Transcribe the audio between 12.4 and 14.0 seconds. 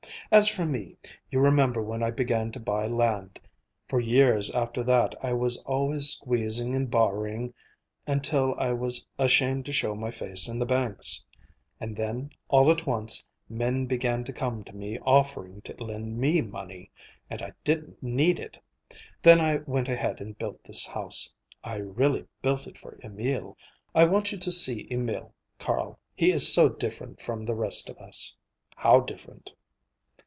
all at once, men